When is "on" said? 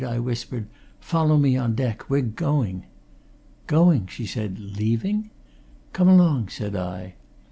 1.55-1.75